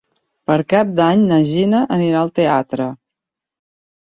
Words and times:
Per 0.51 0.55
Cap 0.71 0.95
d'Any 0.99 1.27
na 1.33 1.37
Gina 1.49 1.83
anirà 1.99 2.23
al 2.23 2.33
teatre. 2.41 2.89